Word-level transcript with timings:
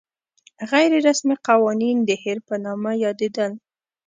غیر 0.71 0.91
رسمي 1.07 1.35
قوانین 1.47 1.97
د 2.03 2.09
هیر 2.23 2.37
په 2.47 2.55
نامه 2.65 2.91
یادېدل. 3.03 3.51